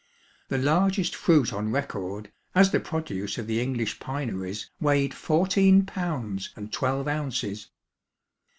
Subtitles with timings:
[0.47, 6.49] The largest fruit on record, as the produce of the English pineries, weighed fourteen pounds
[6.55, 7.69] and twelve ounces.